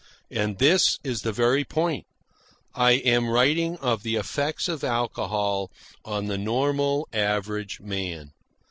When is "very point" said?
1.31-2.07